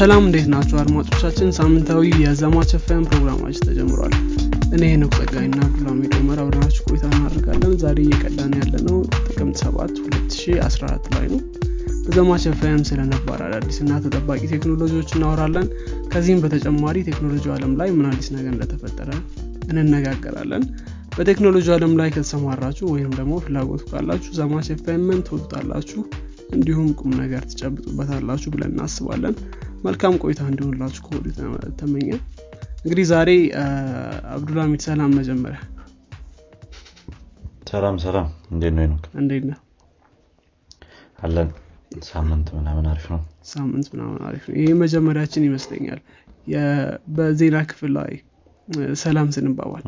[0.00, 1.48] ሰላም እንዴት ናቸው አድማጮቻችን?
[1.56, 4.14] ሳምንታዊ የዘማች ኤፍኤም ፕሮግራማችን ተጀምሯል።
[4.74, 11.10] እኔ ሄኖክ ጸጋይና አብዱልሚድ ኡመር አብረናችሁ ቆይታ እናደርጋለን። ዛሬ እየቀዳን ያለ ነው ጥቅምት 7 2014
[11.14, 11.40] ላይ ነው።
[12.04, 15.68] በዘማች ኤፍኤም ስለነባር አዳዲስና ተጠባቂ ቴክኖሎጂዎች እናወራለን።
[16.12, 19.10] ከዚህም በተጨማሪ ቴክኖሎጂ አለም ላይ ምን አዲስ ነገር እንደተፈጠረ
[19.72, 20.64] እንነጋገራለን።
[21.16, 26.02] በቴክኖሎጂ አለም ላይ ከተሰማራችሁ ወይም ደግሞ ፍላጎቱ ካላችሁ ዘማች ኤፍኤምን ትወዱታላችሁ
[26.50, 29.34] እንዲሁም ቁም ነገር ትጨብጡበታላችሁ ብለን እናስባለን
[29.80, 31.34] መልካም ቆይታ እንዲሆንላችሁ ከወዲሁ
[31.80, 32.08] ተመኘ
[32.84, 33.30] እንግዲህ ዛሬ
[34.34, 35.58] አብዱልሚድ ሰላም መጀመሪያ።
[37.70, 39.58] ሰላም ሰላም። እንዴት ነው ኖክ እንዴት ነው
[41.18, 41.48] አለን።
[42.08, 43.20] ሳምንት ምናምን አሪፍ ነው።
[43.50, 46.00] ሳምንት ምናምን አሪፍ ነው። ይህ መጀመሪያችን ይመስለኛል።
[47.16, 48.12] በዜና ክፍል ላይ
[49.02, 49.82] ሰላም ስንባባል።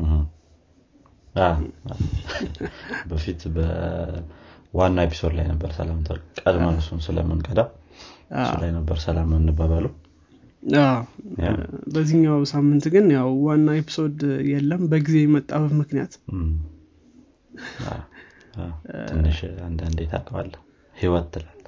[3.11, 6.01] በፊት በዋና episode ላይ ነበር ሰላም
[6.41, 7.61] ቀድመን እሱን ስለምንቀዳ
[8.63, 9.93] ላይ ነበር ሰላም እንባባለው
[11.95, 14.19] በዚህኛው ሳምንት ግን ያው ዋና episode
[14.51, 16.13] የለም በጊዜ መጣበብ ምክንያት።
[19.09, 20.53] ትንሽ አንዳንዴ ታውቃለህ
[20.97, 21.59] ህይወት ትላለ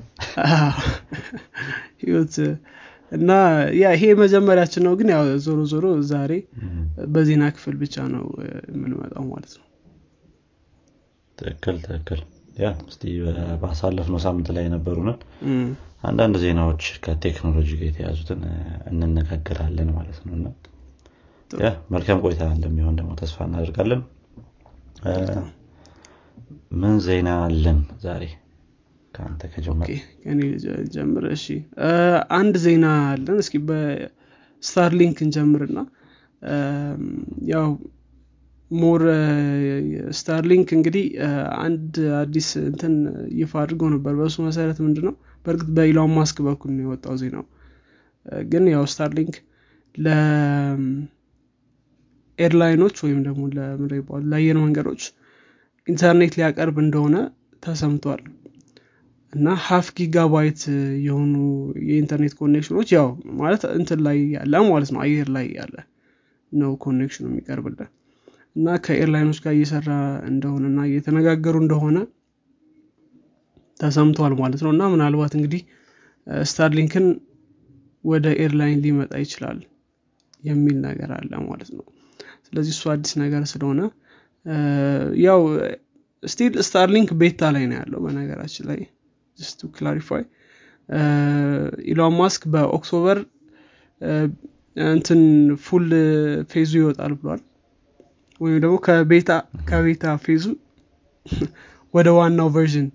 [2.03, 2.35] ህይወት
[3.13, 3.31] እና
[3.81, 6.33] yeah ይሄ መጀመሪያችን ነው ግን ያው ዞሮ ዞሮ ዛሬ
[7.15, 8.25] በዜና ክፍል ብቻ ነው
[8.71, 9.67] የምንመጣው ማለት ነው።
[11.39, 12.21] ትክክል ትክክል።
[12.59, 13.03] ያ እስቲ
[13.63, 15.17] ባሳለፍነው ሳምንት ላይ የነበሩንን
[16.05, 18.41] አንዳንድ ዜናዎች ከቴክኖሎጂ ጋር የተያዙትን
[18.93, 20.47] እንነጋገራለን ማለት ነው። እና
[21.95, 24.01] መልካም ቆይታ እንደሚሆን ደግሞ ተስፋ እናደርጋለን።
[26.81, 28.23] ምን ዜና አለን ዛሬ?
[29.15, 29.89] ከአንተ ከጀመር
[31.35, 31.45] እሺ።
[32.39, 35.79] አንድ ዜና አለን። እስኪ በስታርሊንክ እንጀምርና
[37.53, 37.69] ያው
[38.71, 39.03] more
[40.19, 41.05] ስታርሊንክ እንግዲህ
[41.65, 42.95] አንድ አዲስ እንትን
[43.41, 45.15] ይፋ አድርገው ነበር። በእሱ መሰረት ምንድን ነው
[45.45, 47.45] በእርግጥ በኢሎን ማስክ በኩል ነው የወጣው ዜናው።
[48.49, 49.35] ግን ያው ስታርሊንክ
[52.39, 53.43] ለ airline ኦች ወይም ደግሞ
[54.31, 55.03] ለአየር መንገዶች
[55.89, 57.17] ኢንተርኔት ሊያቀርብ እንደሆነ
[57.63, 58.23] ተሰምቷል።
[59.33, 60.61] እና half gigabyte
[61.07, 61.35] የሆኑ
[61.87, 63.07] የኢንተርኔት connection ኦች ያው
[63.41, 65.75] ማለት እንትን ላይ ያለ ማለት ነው አየር ላይ ያለ
[66.53, 67.91] ነው connection ኑ የሚቀርብልን
[68.57, 69.89] እና ከ airline ኦች ጋር እየሰራ
[70.31, 71.97] እንደሆነ እና እየተነጋገሩ እንደሆነ
[73.81, 75.63] ተሰምቷል ማለት ነው። እና ምናልባት እንግዲህ
[76.47, 77.07] ስታርሊንክን
[78.05, 79.59] ወደ airline ሊመጣ ይችላል
[80.45, 81.85] የሚል ነገር አለ ማለት ነው።
[82.47, 83.81] ስለዚህ እሱ አዲስ ነገር ስለሆነ
[85.25, 85.41] ያው
[86.23, 88.81] still ስታርሊንክ beta ላይ ነው ያለው በነገራችን ላይ
[89.59, 90.23] to clarify
[91.91, 93.19] ኢሎን ማስክ በ October
[94.77, 95.21] እንትን
[95.65, 95.87] full
[96.51, 97.43] phase ኡ ይወጣል ብሏል።
[98.41, 98.77] ወይም ደግሞ
[99.69, 100.45] ከ beta phase ኡ
[101.95, 102.87] ወደ ዋናው version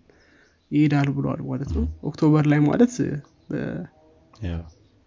[0.71, 2.93] ይሄዳል ብሏል ማለት ነው። October ላይ ማለት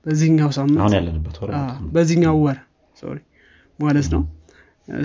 [0.07, 0.79] በዚህኛው ሳምንት
[1.95, 2.59] በዚህኛው ወር
[3.03, 3.19] sorry
[3.79, 4.23] ማለት ነው።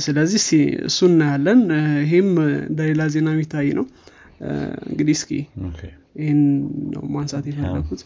[0.05, 0.43] ስለዚህ
[0.87, 1.59] እሱ እናያለን።
[2.03, 2.29] ይህም
[2.65, 3.85] እንደሌላ ዜና የሚታይ ነው።
[4.87, 5.31] እንግዲህ እስኪ
[6.17, 6.39] ይህን
[6.93, 8.01] ነው ማንሳት የፈለኩት።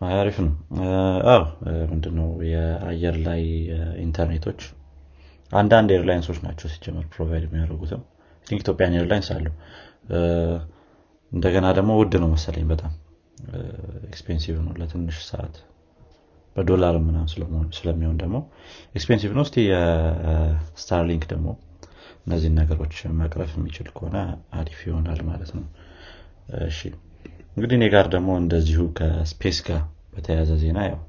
[0.00, 0.52] አሪፍ ነው።
[1.32, 1.42] አዎ
[1.90, 3.42] ምንድነው የአየር ላይ
[4.04, 4.60] ኢንተርኔቶች
[5.52, 8.02] አንዳንድ airlines ኦች ናቸው ሲጀመር provide የሚያደርጉትም
[8.46, 9.54] think Ethiopian Airlines አለው
[11.32, 12.92] እንደገና ደግሞ ውድ ነው መሰለኝ በጣም።
[14.08, 15.54] expensive ነው ለትንሽ ሰዓት።
[16.56, 17.26] በዶላር ምናም
[17.76, 18.36] ስለሚሆን ደግሞ
[18.94, 21.48] expensive ነው። እስቲ የስታርሊንክ ደግሞ
[22.26, 24.16] እነዚህን ነገሮች መቅረፍ የሚችል ከሆነ
[24.58, 25.64] አሪፍ ይሆናል ማለት ነው።
[26.66, 26.80] እሺ
[27.56, 29.80] እንግዲህ እኔ ጋር ደግሞ እንደዚሁ ከ space ጋር
[30.12, 31.00] በተያያዘ ዜና ያው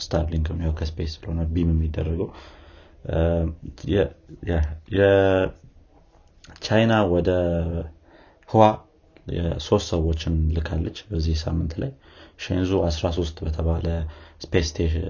[0.00, 2.28] ስታርሊንክ ያው ከ space ስለሆነ beam የሚደረገው
[6.62, 7.30] ቻይና ወደ
[8.48, 8.62] ህዋ
[9.66, 11.90] ሶስት ሰዎችን ልካለች በዚህ ሳምንት ላይ።
[12.44, 13.86] ሼንዙ 13 በተባለ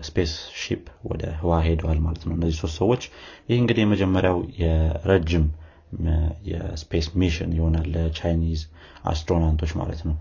[0.04, 3.02] spaceship ወደ ህዋ ሄደዋል ማለት ነው እነዚህ ሶስት ሰዎች።
[3.48, 5.46] ይህ እንግዲህ የመጀመሪያው የረጅም
[6.50, 8.62] የ space mission ይሆናል ለ Chinese
[9.04, 10.16] astronaut ኦች ማለት ነው።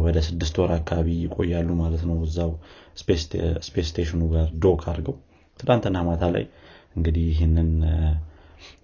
[0.00, 2.50] ወደ ስድስት ወር አካባቢ ይቆያሉ ማለት ነው እዛው
[2.96, 3.22] space
[3.88, 5.16] station ኑ ጋር dock አድርገው።
[5.60, 6.44] ትናንትና ማታ ላይ
[6.96, 7.70] እንግዲህ ይህንን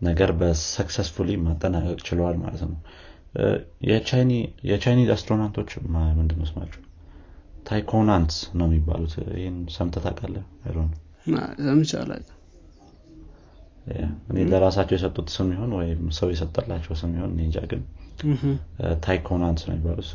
[0.03, 2.79] ነገር በ successfully ማጠናቀቅ ችለዋል ማለት ነው።
[4.69, 5.71] የ Chinese astronaut ኦች
[6.19, 6.83] ምንድን ስማቸው?
[7.69, 10.37] taikonauts ነው የሚባሉት። ይህን ሰምተ ታቃለ
[14.31, 17.83] እኔ ለራሳቸው የሰጡት ስም ይሆን ወይም ሰው የሰጠላቸው ስም ይሆን እንጃ ግን
[19.05, 20.09] taikonauts ነው የሚባሉት።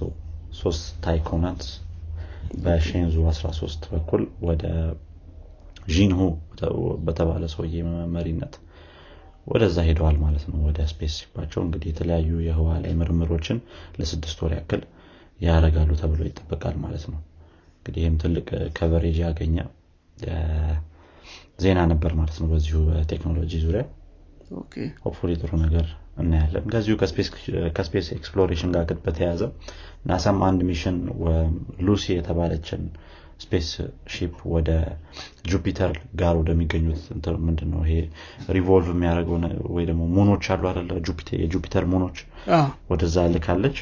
[0.54, 1.69] ሶስት taikonauts
[2.63, 4.63] በሼንዙ 13 በኩል ወደ
[5.89, 6.19] ዢንሁ
[7.06, 7.77] በተባለ ሰውዬ
[8.13, 8.54] መሪነት
[9.47, 13.57] ወደዛ ሄደዋል ማለት ነው። ወደ space ሲባቸው እንግዲህ የተለያዩ የህዋ ላይ ምርምሮችን
[13.97, 14.81] ለስድስት ወር ያክል
[15.39, 17.19] ያደርጋሉ ተብሎ ይጠበቃል ማለት ነው።
[17.77, 18.47] እንግዲህ ይህም ትልቅ
[18.77, 19.55] coverage ያገኘ
[21.59, 23.83] ዜና ነበር ማለት ነው በዚሁ በቴክኖሎጂ ዙሪያ።
[25.03, 25.85] hopefully ጥሩ ነገር
[26.21, 26.93] እናያለን። ከዚሁ
[27.77, 29.41] ከ space exploration ጋር በተያያዘ
[30.05, 30.97] ናሳም አንድ mission
[31.87, 32.81] ሉሲ የተባለችን
[33.44, 34.69] spaceship ወደ
[35.51, 37.95] ጁፒተር ጋር ወደሚገኙት እንትን ምንድን ነው ይሄ
[38.50, 39.37] revolve የሚያደርገው
[39.75, 40.89] ወይ ደግሞ moon ኦች አሉ አለ
[41.41, 42.19] የጁፒተር moon ኦች
[42.91, 43.77] ወደዛ ልካለች።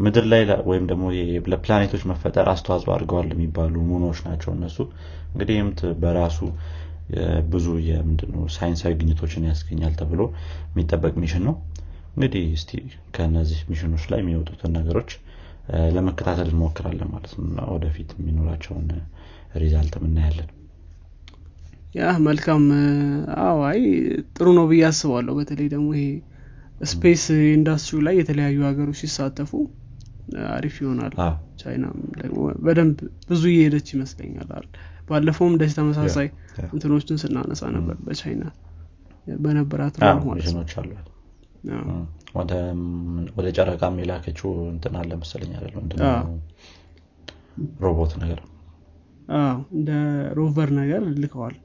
[0.00, 1.04] ምድር ላይ ወይም ደግሞ
[1.52, 4.78] ለፕላኔቶች መፈጠር አስተዋጽኦ አድርገዋል የሚባሉ moon ኦች ናቸው እነሱ።
[5.32, 5.70] እንግዲህ ይህም
[6.02, 6.38] በራሱ
[7.52, 8.42] ብዙ የምንድነው?
[8.56, 10.20] ሳይንሳዊ ግኝቶችን ያስገኛል ተብሎ
[10.70, 11.54] የሚጠበቅ mission ነው።
[12.14, 12.70] እንግዲህ እስቲ
[13.16, 15.10] ከነዚህ mission ኦች ላይ የሚወጡትን ነገሮች
[15.94, 18.88] ለመከታተል እንሞክራለን ማለት ነው። ወደፊት የሚኖራቸውን
[19.56, 20.48] result እናያለን።
[21.94, 22.64] yeah መልካም።
[23.44, 23.80] አዎ አይ
[24.36, 26.08] ጥሩ ነው ብዬ አስባለሁ። በተለይ ደግሞ ይሄ
[26.80, 29.52] space industry ው ላይ የተለያዩ ሀገሮች ሲሳተፉ
[30.50, 34.68] አሪፍ ይሆናል። አዎ፣ ቻይናም ደግሞ በደንብ ብዙ እየሄደች ይመስለኛል አይደል
[35.08, 36.28] ባለፈውም እንደዚህ ተመሳሳይ
[36.72, 38.44] እንትኖችን ስናነሳ ነበር በቻይና
[39.26, 40.62] በነበራት ማለት ነው
[43.36, 45.74] ወደ ጨረቃም የላከችው እንትን አለ መሰለኝ አይደል?
[47.84, 48.40] ሮቦት ነገር።
[49.74, 49.90] እንደ
[50.38, 51.56] rover ነገር ልከዋል።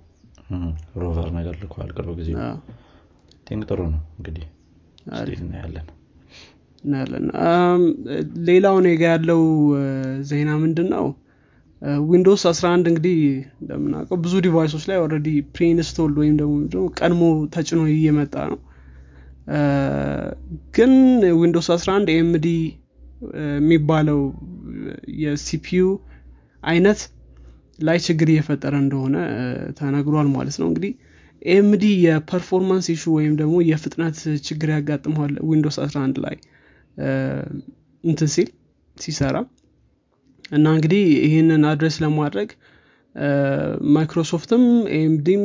[1.02, 2.32] rover ነገር ልከዋል ቅርብ ጊዜ።
[3.48, 4.46] Think ጥሩ ነው እንግዲህ።
[5.40, 5.88] እናያለን።
[6.84, 7.26] እናያለን።
[8.48, 9.42] ሌላው እኔ ጋ ያለው
[10.30, 11.06] ዜና ምንድን ነው
[12.07, 13.18] Windows 11 እንግዲህ
[13.62, 16.56] እንደምናውቀው ብዙ device ኦች ላይ already preinstalled ወይም ደግሞ
[17.00, 17.22] ቀድሞ
[17.56, 18.60] ተጭኖ እየመጣ ነው
[20.75, 20.94] ግን
[21.40, 22.48] Windows 11 AMD
[23.56, 24.19] የሚባለው
[25.19, 25.84] የ CPU
[26.63, 27.00] አይነት
[27.80, 29.15] ላይ ችግር እየፈጠረ እንደሆነ
[29.80, 30.92] ተነግሯል ማለት ነው። እንግዲህ
[31.52, 34.15] AMD የ performance issue ወይም ደግሞ የፍጥነት
[34.47, 36.36] ችግር ያጋጥመዋል Windows 11 ላይ
[38.03, 38.50] እንትን ሲል
[38.97, 39.38] ሲሰራ
[40.51, 42.50] እና እንግዲህ ይህንን address ለማድረግ
[43.96, 44.63] Microsoft ም
[44.98, 45.44] AMD ም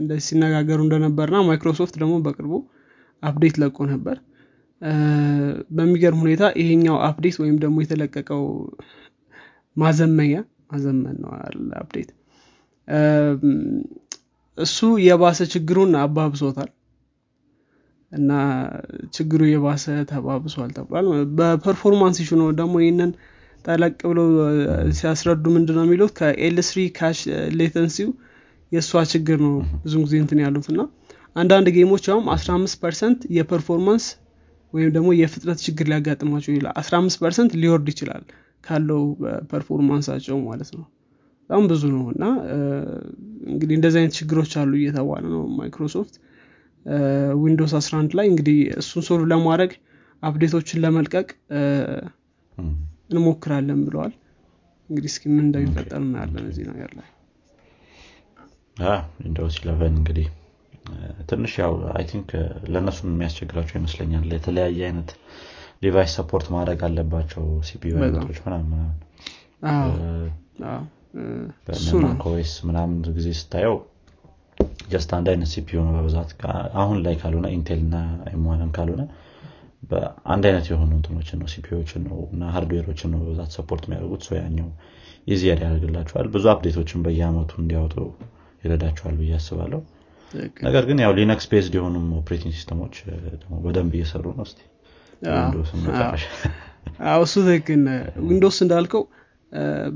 [0.00, 2.52] እንደዚህ ሲነጋገሩ እንደነበርና ማይክሮሶፍት ደግሞ በቅርቡ
[3.22, 4.16] update ለቆ ነበር።
[5.70, 8.42] በሚገርም ሁኔታ ይሄኛው update ወይም ደግሞ የተለቀቀው
[9.76, 10.32] ማዘመኛ
[10.70, 11.30] ማዘመን ነው
[11.80, 12.10] update?
[14.58, 16.70] እሱ የባሰ ችግሩን አባብሶታል።
[18.12, 18.30] እና
[19.16, 21.06] ችግሩ የባሰ ተባብሷል ተብሏል።
[21.38, 23.10] በ performance issue ነው ደግሞ ይህንን
[23.64, 24.26] ጠለቅ ብለው
[24.98, 26.12] ሲያስረዱ ምንድን ነው የሚሉት?
[26.18, 27.18] ከ L3 cache
[27.58, 28.10] latency ው
[28.72, 30.80] የእሷ ችግር ነው ብዙ ጊዜ እንትን ያሉት እና
[31.36, 34.06] አንዳንድ game ኦች ያውም 15 percent የ performance
[34.72, 38.24] ወይም ደግሞ የፍጥነት ችግር ሊያጋጥማቸው ይችላል። 15 percent ሊወርድ ይችላል
[38.64, 39.02] ካለው
[39.50, 40.84] performance ኣቸው ማለት ነው።
[41.50, 42.24] በጣም ብዙ ነው እና
[43.48, 46.14] እንግዲህ እንደዚህ አይነት ችግሮች አሉ እየተባለ ነው Microsoft።
[47.40, 49.72] Windows 11 ላይ እንግዲህ እሱን solve ለማድረግ
[50.22, 51.28] update ኦችን ለመልቀቅ
[53.10, 54.12] እንሞክራለን ብለዋል።
[54.88, 57.08] እንግዲህ እስኪ ምን እንደሚፈጠር እናያለን እዚህ ነገር ላይ።
[59.20, 60.26] Windows eleven እንግዲህ
[61.30, 62.30] ትንሽ ያው I think
[62.72, 65.10] ለእነሱም የሚያስቸግራቸው ይመስለኛል። የተለያየ አይነት
[65.82, 68.90] device support ማድረግ አለባቸው CPU አይነቶች ምናምን ነው።
[71.66, 73.76] በ macOS ምናምን ጊዜ ስታየው
[74.90, 76.30] just አንድ አይነት CPU ነው በብዛት።
[76.80, 77.96] አሁን ላይ ካልሆነ Intel እና
[78.32, 79.02] M1 ም ካልሆነ
[79.82, 84.24] በአንድ አይነት የሆኑ እንትኖችን ነው CPU ዎችን ነው እና hardware ኦችን ነው በብዛት support የሚያደርጉት።
[84.26, 84.68] ሰው ያኛው
[85.26, 87.96] easier ያደርግላቸዋል። ብዙ update ኦችን በየአመቱ እንዲያወጡ
[88.62, 89.80] ይረዳቸዋል ብዬ አስባለሁ
[90.66, 92.94] ነገር ግን ያው Linux based የሆኑም operating system ኦች
[93.64, 94.54] በደንብ እየሰሩ ነው ስ
[97.22, 97.96] እሱ ትክክል ነህ።
[98.28, 99.02] Windows እንዳልከው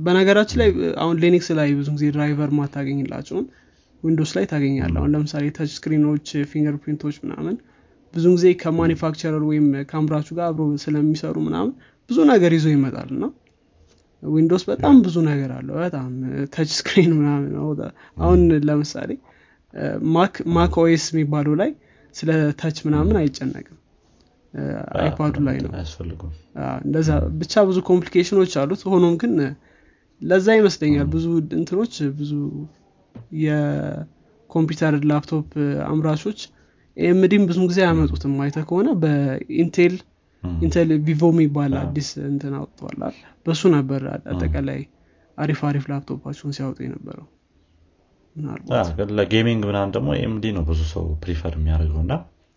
[0.05, 0.69] በነገራችን ላይ
[1.03, 3.45] አሁን Linux ላይ ብዙ ጊዜ driver ማታገኝላቸውን
[4.03, 7.55] Windows ላይ ታገኛለህ። አሁን ለምሳሌ touch screen ኦች fingerprint ኦች ምናምን
[8.15, 11.71] ብዙ ጊዜ ከ manufacturer ወይም ከአምራቹ ጋር አብሮ ስለሚሰሩ ምናምን
[12.11, 13.25] ብዙ ነገር ይዞ ይመጣል እና
[14.23, 16.11] Windows በጣም ብዙ ነገር አለው። በጣም
[16.55, 17.49] touch screen ምናምን
[18.19, 19.11] አሁን ለምሳሌ
[20.15, 21.71] Mac macOS የሚባለው ላይ
[22.15, 23.79] ስለ touch ምናምን አይጨነቅም።
[24.99, 25.71] iPad ኡ ላይ ነው።
[26.85, 27.09] እንደዛ
[27.41, 29.33] ብቻ ብዙ complication ኦች አሉት። ሆኖም ግን
[30.21, 31.27] ለዛ ይመስለኛል ብዙ
[31.57, 32.33] እንትኖች ብዙ
[33.45, 35.49] የኮምፒውተር ላፕቶፕ
[35.89, 36.41] አምራቾች
[36.97, 39.95] AMD ም ብዙ ጊዜ አያመጡትም። አይተህ ከሆነ በ Intel
[40.63, 42.97] Intel Evo የሚባል አዲስ እንትን አውጥተዋል?
[43.47, 44.81] በሱ ነበር አጠቃላይ
[45.39, 47.27] አሪፍ አሪፍ ላፕቶፓቸውን ሲያወጡ የነበረው
[49.19, 52.15] ለ gaming ምናምን ደግሞ AMD ነው ብዙ ሰው prefer የሚያደርገው እና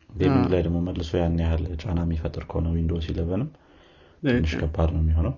[0.10, 3.50] gaming ላይ ደግሞ መልሶ ያን ያህል ጫና የሚፈጥር ከሆነ Windows eleven ም
[4.24, 5.34] ትንሽ ከባድ ነው የሚሆነው።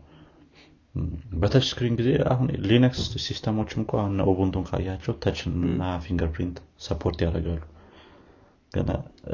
[1.41, 5.91] በ touch screen ጊዜ አሁን Linux system ኦች እንኳ እነ Ubuntu ን ካየሃቸው touch እና
[6.05, 6.57] fingerprint
[6.87, 7.61] support ያደርጋሉ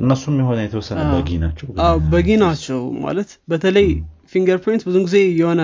[0.01, 1.67] እነሱም የሆነ የተወሰነ buggy ናቸው
[2.11, 3.87] buggy ናቸው ማለት በተለይ
[4.33, 5.61] fingerprint ብዙ ጊዜ የሆነ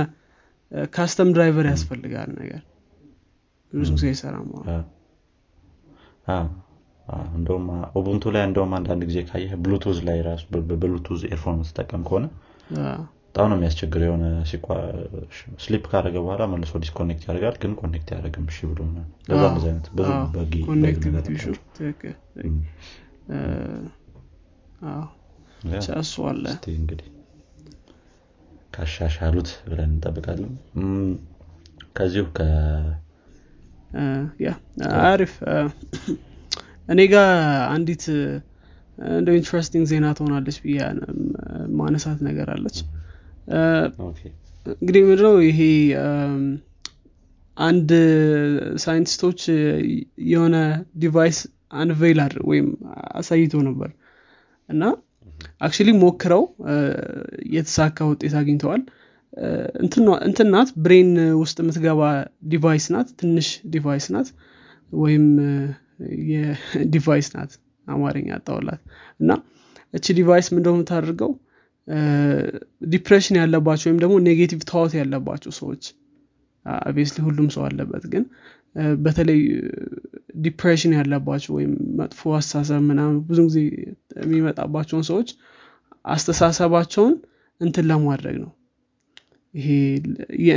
[0.93, 2.61] custom driver ያስፈልጋል ነገር።
[3.73, 4.47] ብዙ ጊዜ አይሰራም
[7.35, 7.65] እንደውም
[7.99, 12.25] Ubuntu ላይ እንደውም አንዳንድ ጊዜ ካየህ ብሉቱዝ ላይ ራሱ በ Bluetooth earphone የምትጠቀም ከሆነ
[13.27, 14.23] በጣም ነው የሚያስቸግር የሆነ
[15.63, 18.79] sleep ካደረገ በኋላ መልሶ disconnect ያደርጋል ግን connect አያደርግም እሺ ብሎ
[19.29, 20.53] ለዛ እንደዚህ አይነት ብዙ buggy
[26.01, 27.07] እሱ አለ እንግዲህ
[28.73, 30.53] ካሻሻሉት ብለን እንጠብቃለን።
[31.97, 32.25] ከዚሁ
[35.05, 35.33] አሪፍ።
[36.89, 37.27] እኔ ጋር
[37.73, 38.03] አንዲት
[39.13, 40.77] እንደ interesting ዜና ትሆናለች ብዬ
[41.79, 42.77] ማነሳት ነገር አለች።
[44.75, 45.59] እንግዲህ ምንድነው ይሄ
[47.57, 47.89] አንድ
[48.83, 49.41] ሳይንቲስቶች
[50.27, 50.55] የሆነ
[50.97, 51.39] device
[51.79, 52.67] unveil አድርጎ ወይም
[53.19, 53.89] አሳይቶ ነበር።
[54.69, 54.83] እና
[55.61, 56.43] actually ሞክረው
[57.55, 58.81] የተሳካ ውጤት አግኝተዋል
[60.23, 61.11] እንትን ናት። Brain
[61.41, 62.01] ውስጥ የምትገባ
[62.51, 64.29] device ናት። ትንሽ device ናት።
[64.93, 65.25] ወይም
[66.31, 67.51] የ device ናት።
[67.87, 68.81] አማርኛ አጣሁላት
[69.19, 69.29] እና
[69.93, 71.31] እቺ device ምንድነው የምታደርገው?
[72.91, 75.83] depression ያለባቸው ወይም ደግሞ negative thought ያለባቸው ሰዎች
[76.85, 78.23] obviously ሁሉም ሰው አለበት። ግን
[78.99, 79.39] በተለይ
[80.41, 83.57] depression ያለባቸው ወይም መጥፎ አስተሳሰብ ምናምን ብዙ ጊዜ
[84.21, 85.29] የሚመጣባቸውን ሰዎች
[86.05, 87.15] አስተሳሰባቸውን
[87.61, 88.51] እንትን ለማድረግ ነው
[89.53, 89.67] ይሄ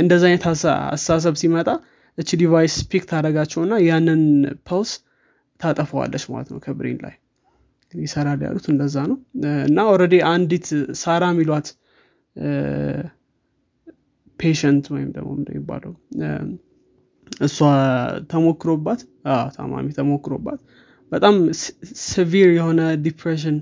[0.01, 1.69] እንደዚ አይነት አስተሳሰብ ሲመጣ
[2.17, 4.21] እች device pick ታደርጋቸውና ያንን
[4.67, 4.91] pulse
[5.59, 7.15] ታጠፈዋለች ማለት ነው ከ brain ላይ።
[7.93, 9.17] ይሰራል ያሉት እንደዛ ነው።
[9.67, 10.67] እና already አንዲት
[11.01, 11.67] ሳራ የሚሏት
[14.39, 15.93] patient ወይም ደግሞ እንደሚባለው
[17.41, 17.57] እሷ
[18.31, 18.99] ተሞክሮባት
[19.55, 20.59] ታማሚ ተሞክሮባት
[21.11, 21.35] በጣም
[22.09, 23.57] severe የሆነ depression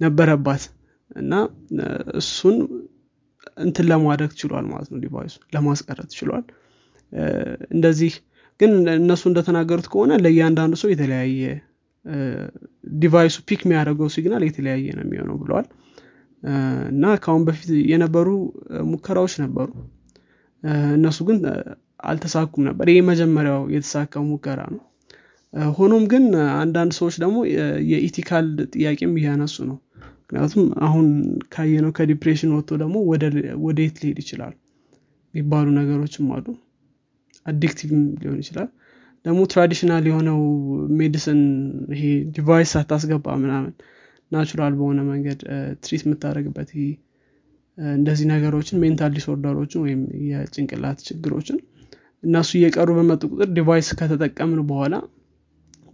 [0.00, 0.62] ነበረባት
[1.16, 1.32] እና
[2.20, 2.56] እሱን
[3.58, 6.44] እንትን ለማድረግ ችሏል ማለት ነው device ኡ ለማስቀረት ችሏል።
[7.70, 8.12] እንደዚህ
[8.60, 11.42] ግን እነሱ እንደተናገሩት ከሆነ ለእያንዳንዱ ሰው የተለያየ
[13.00, 15.66] device ኡ pick የሚያደርገው signal የተለያየ ነው የሚሆነው ብለዋል።
[16.92, 18.28] እና ከአሁን በፊት የነበሩ
[18.92, 19.68] ሙከራዎች ነበሩ።
[20.94, 21.38] እነሱ ግን
[22.04, 24.82] አልተሳኩም ነበር። ይህ መጀመሪያው የተሳካው ሙከራ ነው።
[25.78, 26.24] ሆኖም ግን
[26.60, 27.38] አንዳንድ ሰዎች ደግሞ
[27.90, 29.78] የ ethical ጥያቄም እያነሱ ነው
[30.32, 31.06] ምክንያቱም አሁን
[31.52, 32.96] ካየነው ከ depression ወጥቶ ደግሞ
[33.64, 34.52] ወደ የት ሊሄድ ይችላል?
[35.34, 36.46] የሚባሉ ነገሮችም አሉ።
[37.46, 38.68] addictive ም ሊሆን ይችላል።
[39.24, 40.38] ደግሞ traditional የሆነው
[40.98, 41.40] medicine
[41.94, 42.04] ይሄ
[42.36, 43.72] device ሳታስገባ ምናምን
[44.32, 45.40] natural በሆነ መንገድ
[45.84, 46.70] treat የምታደረግበት
[47.78, 51.58] እንደዚህ ነገሮችን mental disorder ኦችን ወይም የጭንቅላት ችግሮችን
[52.22, 54.94] እነሱ እየቀሩ በመጡ ቁጥር device ከተጠቀምን በኋላ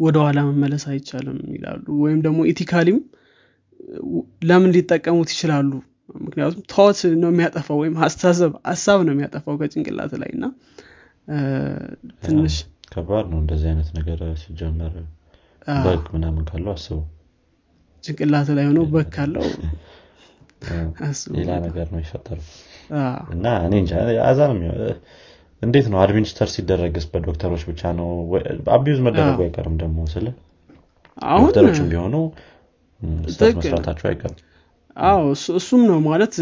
[0.01, 2.99] ወደኋላ መመለስ አይቻልም ይላሉ። ወይም ደግሞ ethically ም
[4.49, 5.71] ለምን ሊጠቀሙት ይችላሉ?
[6.21, 10.45] ምክንያቱም ታወት ነው የሚያጠፋው ወይም አስተሳሰብ ሀሳብ ነው የሚያጠፋው ከጭንቅላት ላይ እና
[12.23, 12.55] ትንሽ
[12.93, 14.95] ከባድ ነው እንደዚህ አይነት ነገር ሲጀመር።
[15.79, 17.03] bug ምናምን ካለው አስበው።
[18.05, 19.47] ጭንቅላት ላይ ሆኖ bug ካለው
[21.37, 22.39] ሌላ ነገር ነው ይፈጠሩ
[23.35, 23.75] እና እኔ
[24.29, 24.57] አዛ ነው
[25.63, 28.09] እንዴት ነው administer ሲደረግስ በዶክተሮች ብቻ ነው?
[28.75, 30.27] abuse መደረጉ አይቀርም ደግሞ ስለ
[31.39, 32.15] ዶክተሮችም ቢሆኑ
[33.01, 33.75] መስራታቸው
[34.11, 34.37] አይቀርም።
[34.97, 35.25] አዎ
[35.59, 36.37] እሱም ነው ማለት።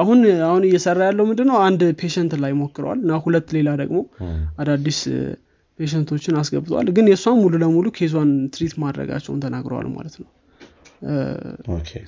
[0.00, 0.18] አሁን
[0.48, 1.56] አሁን እየሰራ ያለው ምንድነው?
[1.66, 3.98] አንድ patient ላይ ሞክረዋል እና ሁለት ሌላ ደግሞ
[4.60, 5.00] አዳዲስ
[5.78, 10.28] patient ኦችን አስገብተዋል። ግን የእሷን ሙሉ ለሙሉ case ኧዋን treat ማድረጋቸውን ተናግረዋል ማለት ነው።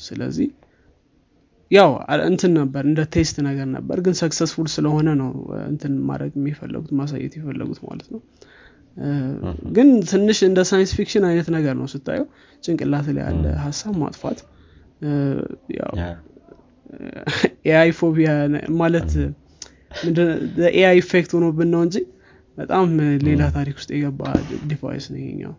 [0.06, 0.48] ስለዚህ
[1.70, 1.90] ያው
[2.26, 5.30] እንትን ነበር እንደ test ነገር ነበር ግን successful ስለሆነ ነው
[5.68, 8.20] እንትን ማድረግ የሚፈለጉት ማሳየት የፈለጉት ማለት ነው
[9.76, 12.26] ግን ትንሽ እንደ science fiction አይነት ነገር ነው ስታየው።
[12.62, 14.40] ጭንቅላት ላይ ያለ ሀሳብ ማጥፋት
[17.68, 18.30] AI phobia
[18.80, 19.10] ማለት
[20.72, 21.96] AI effect ሆኖብን ነው እንጂ
[22.58, 22.86] በጣም
[23.26, 24.22] ሌላ ታሪክ ውስጥ የገባ
[24.70, 25.52] device ነው ይሄኛው።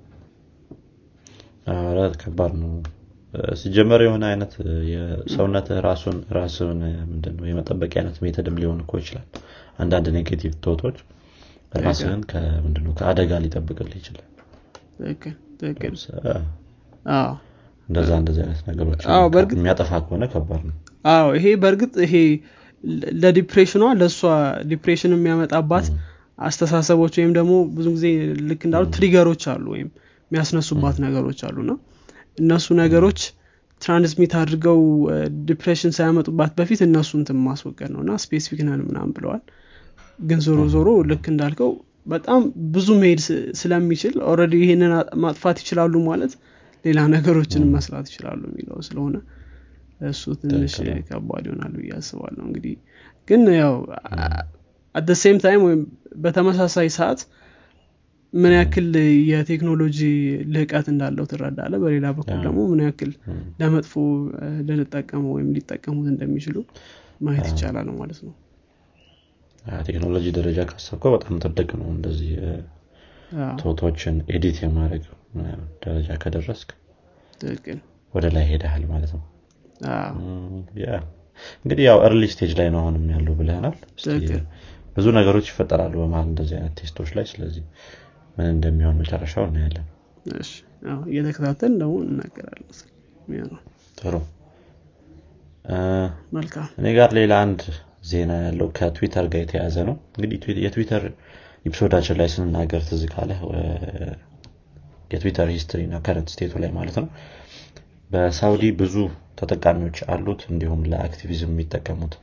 [2.22, 2.72] ከባድ ነው።
[3.60, 4.52] ሲጀመር የሆነ አይነት
[4.92, 6.80] የሰውነት ራሱን ራሱን
[7.12, 9.28] ምንድነው የመጠበቂያ አይነት method ም ሊሆን እኮ ይችላል።
[9.80, 10.98] አንዳንድ negative thought ኦች
[11.84, 14.27] ራስህን ከምንድነው ከአደጋ ሊጠብቅልህ ይችላል።
[17.89, 19.01] እንደዛ እንደዚህ አይነት ነገሮች
[19.56, 20.75] የሚያጠፋ ከሆነ ከባድ ነው።
[21.06, 22.15] አዎ ይሄ በእርግጥ ይሄ
[23.24, 24.20] ለ depression ኧዋ ለእሷ
[24.72, 25.88] depression የሚያመጣባት
[26.39, 28.08] አስተሳሰቦች ወይም ደግሞ ብዙ ጊዜ
[28.50, 29.89] ልክ እንዳሉ trigger ኦች አሉ ወይም
[30.32, 31.72] የሚያስነሱባት ነገሮች አሉና
[32.38, 33.20] እነሱ ነገሮች
[33.82, 34.80] transmit አድርገው
[35.50, 39.42] depression ሳያመጡባት በፊት እነሱ እንትን ማስወገድ ነው እና specific ነን ምናምን ብለዋል
[40.20, 41.72] ግን ዞሮ ዞሮ ልክ እንዳልከው
[42.08, 42.42] በጣም
[42.74, 43.20] ብዙ መሄድ
[43.60, 46.34] ስለሚችል already ይህንን ማጥፋት ይችላሉ ማለት
[46.86, 49.16] ሌላ ነገሮችን መስራት ይችላሉ የሚለው ስለሆነ
[50.08, 50.74] እሱ ትንሽ
[51.10, 52.74] ከባድ ይሆናል ብዬ አስባለሁ። እንግዲህ
[53.28, 53.76] ግን ያው
[54.96, 55.82] at the same time ወይም
[56.24, 57.22] በተመሳሳይ ሰዓት
[58.34, 58.88] ምን ያክል
[59.30, 60.00] የቴክኖሎጂ
[60.54, 63.12] ልህቀት እንዳለው ትረዳለ በሌላ በኩል ደግሞ ምን ያክል
[63.60, 63.94] ለመጥፎ
[64.40, 66.58] እ፣ ልንጠቀመው ወይም ሊጠቀሙት እንደሚችሉ
[67.22, 68.34] ማየት ይቻላል ማለት ነው
[69.88, 72.32] ቴክኖሎጂ ደረጃ ካሰብከው በጣም ትልቅ ነው እንደዚህ
[73.62, 75.03] ፎቶዎችን edit የማድረግ
[75.84, 76.70] ደረጃ ከደረስክ
[78.13, 79.24] ወደ ላይ ሄደሃል ማለት ነው።
[81.60, 83.77] እንግዲህ ያው early stage ላይ ነው አሁንም ያለው ብለናል
[84.96, 87.63] ብዙ ነገሮች ይፈጠራሉ በመሀል እንደዚህ አይነት test ኦች ላይ ስለዚህ
[88.36, 89.88] ምን እንደሚሆን መጨረሻው እናያለን።
[91.10, 92.70] እየተከታተልን ደግሞ እናገራለን
[93.98, 94.15] ጥሩ።
[96.38, 97.62] መልካም። እኔ ጋር ሌላ አንድ
[98.03, 101.03] ዜና ያለው ከትዊተር ጋር የተያዘ ነው። እንግዲህ ትዊ- የትዊተር
[101.65, 103.03] episode ኣችን ላይ ስንናገር ትዝ
[105.12, 107.07] የትዊተር history እና current state ኡ ላይ ማለት ነው።
[108.12, 108.95] በሳውዲ ብዙ
[109.39, 112.13] ተጠቃሚዎች አሉት እንዲሁም ለ activism የሚጠቀሙት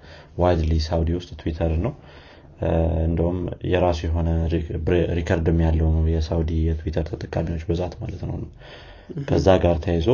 [0.40, 1.92] widely ሳውዲ ውስጥ ትዊተር ነው።
[3.06, 3.38] እንደውም
[3.70, 4.28] የራሱ የሆነ
[5.18, 8.36] record ም ያለው ነው የሳውዲ የትዊተር ተጠቃሚዎች ብዛት ማለት ነው።
[9.28, 10.08] ከዛ ጋር ተያይዞ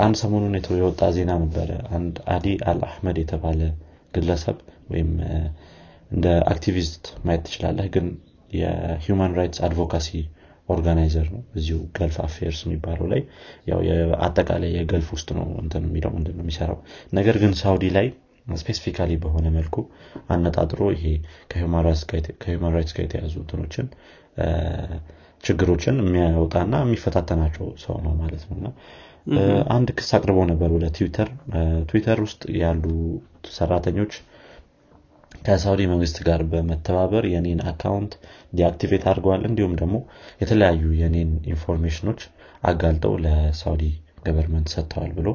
[0.00, 3.60] አንድ ሰሞኑን የወጣ ዜና ነበረ። አንድ አዲ አልአህመድ የተባለ
[4.14, 4.58] ግለሰብ
[4.90, 5.10] ወይም
[6.10, 8.06] እንደ አክቲቪስት ማየት ትችላለህ ግን
[8.52, 10.08] የ human rights advocacy
[10.68, 13.22] organizer ነው። እዚሁ Gulf Affairs የሚባለው ላይ
[13.70, 13.80] ያው
[14.26, 16.78] አጠቃላይ የገልፍ ውስጥ ነው እንትን የሚለው ምንድን ነው የሚሰራው።
[17.12, 18.06] ነገር ግን ሳውዲ ላይ
[18.56, 19.76] specifically በሆነ መልኩ
[20.34, 21.04] አነጣጥሮ ይሄ
[21.50, 21.84] ከ human
[22.76, 23.86] rights ጋር የተያዙ እንትኖችን
[25.44, 28.68] ችግሮችን የሚያወጣና የሚፈታተናቸው ሰው ነው ማለት ነው። እና
[29.74, 31.28] አንድ ክስ አቅርቦ ነበር ወደ ትዊተር።
[31.90, 32.84] ትዊተር ውስጥ ያሉ
[33.52, 34.12] ሰራተኞች
[35.42, 38.12] ከሳውዲ መንግስት ጋር በመተባበር የኔን account
[38.52, 39.96] deactivate አድርገዋል። እንዲሁም ደግሞ
[40.40, 42.20] የተለያዩ የኔን information ኦች
[42.62, 43.84] አጋልጠው ለሳውዲ
[44.26, 45.28] government ሰጥተዋል ብሎ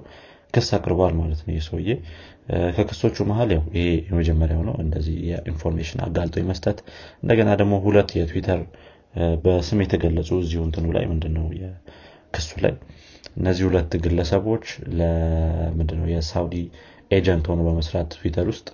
[0.53, 1.89] ክስ አቅርቧል ማለት ነው። የሰውዬ
[2.75, 6.77] ከክሶቹ መሀል ያው ይሄ የመጀመሪያው ነው። እንደዚህ የ information አጋልጦ መስጠት
[7.23, 8.61] እንደገና ደግሞ ሁለት የትዊተር
[9.43, 12.73] በስም የተገለጹ እዚሁ እንትኑ ላይ ምንድነው የክሱ ላይ
[13.37, 14.65] እነዚህ ሁለት ግለሰቦች
[14.99, 16.55] ለምንድነው የሳውዲ
[17.11, 18.67] agent ሆኖ በመስራት ትዊተር ውስጥ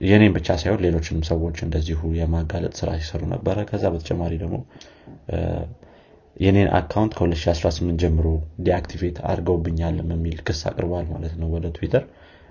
[0.00, 4.56] የኔም ብቻ ሳይሆን ሌሎችንም ሰዎች እንደዚሁ የማጋለጥ ስራ ሲሰሩ ነበረ። ከዛ በተጨማሪ ደግሞ
[6.36, 8.26] የኔን account ከ2018 ጀምሮ
[8.66, 12.04] deactivate አድርገውብኛልም የሚል ክስ አቅርበዋል ማለት ነው ወደ ትዊተር።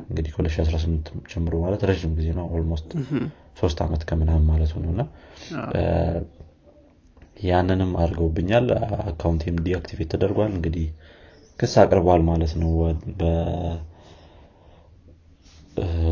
[0.03, 2.89] እንግዲህ ከ2018 ጀምሮ ማለት ረዥም ጊዜ ነው almost
[3.61, 5.01] ሶስት ዓመት ከምናምን ማለት ነው። እና
[7.43, 8.67] ያንንም አድርገውብኛል።
[9.07, 10.87] account ኤም deactivate ተደርጓል። እንግዲህ
[11.61, 12.71] ክስ አቅርቧል ማለት ነው።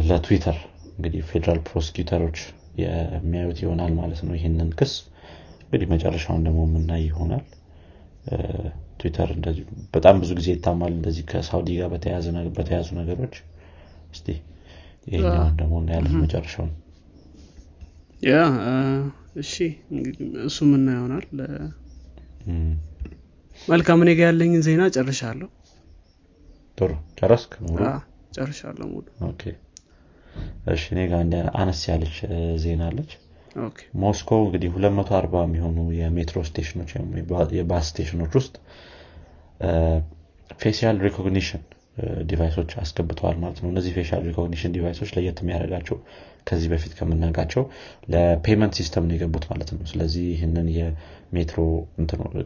[0.10, 0.58] ለትዊተር
[0.92, 2.38] እንግዲህ federal prosecutor ኦች
[2.82, 4.94] የሚያዩት ይሆናል ማለት ነው ይህንን ክስ።
[5.64, 7.44] እንግዲህ መጨረሻውን ደግሞ የምናይ ይሆናል።
[9.00, 9.30] ትዊተር
[9.94, 11.90] በጣም ብዙ ጊዜ ይታማል እንደዚህ ከሳውዲ ጋር
[12.56, 13.36] በተያያዙ ነገሮች።
[14.14, 14.28] እስቲ
[15.08, 16.72] ይሄኛውን ደግሞ እናያለን መጨረሻውን።
[18.24, 18.38] ያ
[19.42, 19.54] እሺ
[20.48, 21.26] እሱ ምና ይሆናል
[23.67, 25.48] መልካም እኔ ጋ ያለኝን ዜና ጨርሻለሁ።
[26.78, 27.80] ጥሩ። ጨረስክ ሙሉ?
[28.36, 29.06] ጨርሻለሁ ሙሉ።
[30.74, 31.22] እሺ እኔ ጋር
[31.60, 32.15] አነስ ያለች
[32.63, 33.12] ዜና አለች።
[34.02, 36.91] ሞስኮ እንግዲህ 240 የሚሆኑ የሜትሮ ስቴሽኖች
[37.58, 38.56] የባስ ስቴሽኖች ውስጥ
[40.60, 41.63] ፌሲያል ሪኮግኒሽን
[42.30, 45.98] ዲቫይሶች አስገብተዋል ማለት ነው። እነዚህ facial recognition device ኦች ለየት የሚያደርጋቸው
[46.48, 47.64] ከዚህ በፊት ከምናውቃቸው
[48.13, 51.60] ለ payment system ነው የገቡት ማለት ነው። ስለዚህ ይህንን የሜትሮ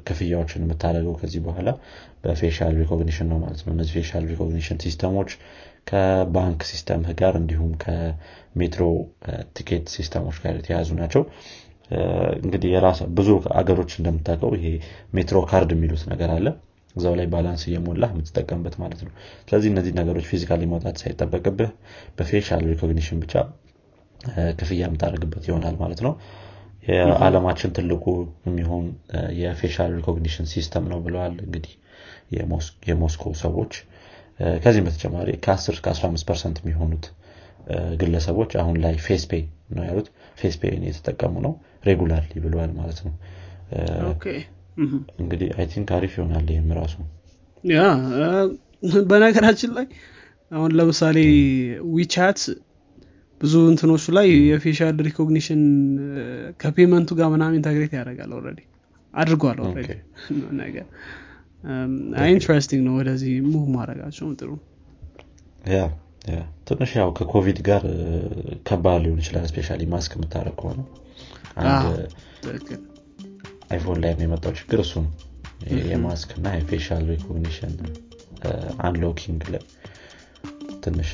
[0.08, 1.70] ክፍያዎችን የምታደርገው ከዚህ በኋላ
[2.24, 5.32] በ facial recognition ነው ማለት ነው። እነዚህ facial recognition system ኦች
[5.90, 8.84] ከባንክ system ጋር እንዲሁም ከሜትሮ
[9.56, 11.24] ticket system ኦች ጋር የተያዙ ናቸው።
[12.44, 12.72] እንግዲህ
[13.18, 14.68] ብዙ አገሮች እንደምታውቀው ይሄ
[15.14, 16.48] metro card የሚሉት ነገር አለ
[16.96, 19.12] እዛው ላይ balance እየሞላ የምትጠቀምበት ማለት ነው።
[19.44, 21.72] ስለዚህ እነዚህ ነገሮች physically መውጣት ሳይጠበቅብህ
[22.18, 23.34] በ facial recognition ብቻ
[24.60, 26.14] ክፍያ የምታደርግበት ይሆናል ማለት ነው።
[26.90, 28.06] የዓለማችን ትልቁ
[28.48, 28.86] የሚሆን
[29.40, 31.74] የ facial recognition system ነው ብለዋል እንግዲህ
[32.34, 33.74] የሞስ- የሞስኮ ሰዎች።
[34.60, 37.06] ከዚህም በተጨማሪ ከ10 እስከ 15 percent የሚሆኑት
[38.00, 39.44] ግለሰቦች አሁን ላይ Face Pay
[39.76, 41.54] ነው ያሉት። Face Pay ን እየተጠቀሙ ነው
[41.86, 43.14] regularly ብለዋል ማለት ነው
[45.20, 46.96] እንግዲህ I think አሪፍ ይሆናል ይህም ራሱ።
[47.64, 47.82] ያ
[49.12, 49.86] በነገራችን ላይ
[50.52, 51.18] አሁን ለምሳሌ
[51.94, 52.40] WeChat
[53.42, 55.62] ብዙ እንትኖቹ ላይ የ facial recognition
[56.62, 58.62] ከ payment ኡ ጋር ምናምን integrate ያደርጋል already
[59.14, 59.90] አድርጓል already
[60.62, 60.86] ነገር።
[62.30, 64.52] interesting ነው ወደዚህ move ማድረጋቸውም ጥሩ።
[66.68, 67.84] ትንሽ ያው ከኮቪድ ጋር
[68.68, 70.80] ከባድ ሊሆን ይችላል especially mask የምታደርግ ከሆነ
[73.74, 75.12] iPhone ላይ የመጣው ችግር እሱ ነው።
[75.90, 77.74] የማስክ እና የ facial recognition
[78.86, 79.64] unlocking ላይ
[80.84, 81.12] ትንሽ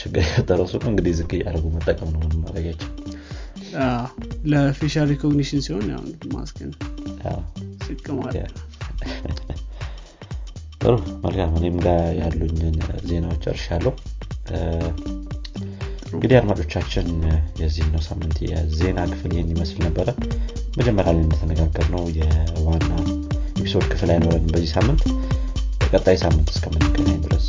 [0.00, 2.90] ችግር የፈጠረው እሱ ነው። እንግዲህ ዝቅ እያደረጉ መጠቀም ነው ምንም ማድረጊያቸው
[4.52, 5.86] ለ facial recognition ሲሆን
[6.34, 6.70] ማስክን
[7.86, 8.46] ዝቅ ማለት
[10.82, 10.92] ጥሩ
[11.22, 12.76] መልካም። እኔም ጋር ያሉኝን
[13.08, 13.92] ዜናዎች ጨርሻለሁ።
[16.12, 17.08] እንግዲህ አድማጮቻችን
[17.60, 20.08] የዚህኛው ሳምንት የዜና ክፍል ይህን ይመስል ነበረ
[20.74, 22.90] መጀመሪያ ላይ እንደተነጋገርነው የዋና
[23.52, 25.02] episode ክፍል አይኖረንም በዚህ ሳምንት።
[25.82, 27.46] በቀጣይ ሳምንት እስከምንገናኝ ድረስ